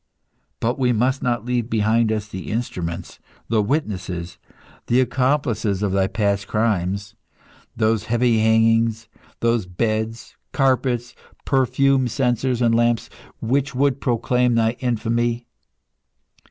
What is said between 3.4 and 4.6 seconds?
the witnesses,